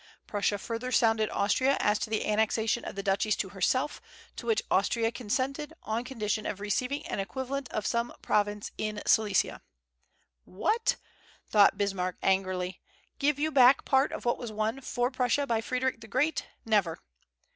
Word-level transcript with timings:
Prussia 0.25 0.57
further 0.57 0.91
sounded 0.91 1.29
Austria 1.29 1.77
as 1.79 1.99
to 1.99 2.09
the 2.09 2.25
annexation 2.25 2.83
of 2.85 2.95
the 2.95 3.03
duchies 3.03 3.35
to 3.35 3.49
herself, 3.49 4.01
to 4.35 4.47
which 4.47 4.63
Austria 4.71 5.11
consented, 5.11 5.73
on 5.83 6.03
condition 6.03 6.47
of 6.47 6.59
receiving 6.59 7.05
an 7.05 7.19
equivalent 7.19 7.69
of 7.69 7.85
some 7.85 8.11
province 8.23 8.71
in 8.79 9.03
Silesia. 9.05 9.61
"What!" 10.43 10.95
thought 11.49 11.77
Bismarck, 11.77 12.17
angrily, 12.23 12.81
"give 13.19 13.37
you 13.37 13.51
back 13.51 13.85
part 13.85 14.11
of 14.11 14.25
what 14.25 14.39
was 14.39 14.51
won 14.51 14.81
for 14.81 15.11
Prussia 15.11 15.45
by 15.45 15.61
Frederic 15.61 16.01
the 16.01 16.07
Great? 16.07 16.47
Never!" 16.65 16.97